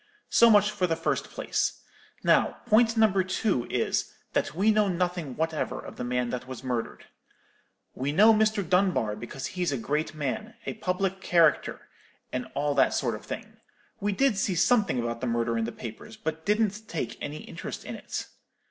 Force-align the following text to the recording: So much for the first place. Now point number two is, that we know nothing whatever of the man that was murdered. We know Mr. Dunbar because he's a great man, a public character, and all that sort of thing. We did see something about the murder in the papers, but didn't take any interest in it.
So 0.31 0.49
much 0.49 0.71
for 0.71 0.87
the 0.87 0.95
first 0.95 1.25
place. 1.25 1.81
Now 2.23 2.57
point 2.65 2.97
number 2.97 3.23
two 3.23 3.67
is, 3.69 4.11
that 4.33 4.55
we 4.55 4.71
know 4.71 4.87
nothing 4.87 5.35
whatever 5.35 5.79
of 5.79 5.97
the 5.97 6.03
man 6.03 6.31
that 6.31 6.47
was 6.47 6.63
murdered. 6.63 7.05
We 7.93 8.11
know 8.11 8.33
Mr. 8.33 8.67
Dunbar 8.67 9.15
because 9.15 9.45
he's 9.53 9.71
a 9.71 9.77
great 9.77 10.15
man, 10.15 10.55
a 10.65 10.73
public 10.73 11.21
character, 11.21 11.87
and 12.33 12.47
all 12.55 12.73
that 12.73 12.95
sort 12.95 13.13
of 13.13 13.23
thing. 13.27 13.57
We 13.99 14.11
did 14.11 14.37
see 14.39 14.55
something 14.55 14.99
about 14.99 15.21
the 15.21 15.27
murder 15.27 15.55
in 15.55 15.65
the 15.65 15.71
papers, 15.71 16.17
but 16.17 16.47
didn't 16.47 16.87
take 16.87 17.15
any 17.21 17.37
interest 17.43 17.85
in 17.85 17.93
it. 17.93 18.25